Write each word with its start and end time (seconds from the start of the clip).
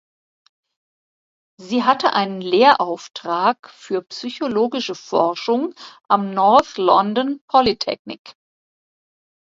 Sie 1.59 1.83
hatte 1.83 2.13
einen 2.13 2.41
Lehrauftrag 2.41 3.69
für 3.69 4.01
psychologische 4.01 4.95
Forschung 4.95 5.75
am 6.07 6.33
North 6.33 6.79
London 6.79 7.39
Polytechnic. 7.47 8.33